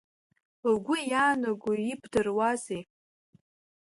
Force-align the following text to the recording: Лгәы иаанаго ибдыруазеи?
Лгәы 0.71 0.97
иаанаго 1.11 1.71
ибдыруазеи? 1.91 2.81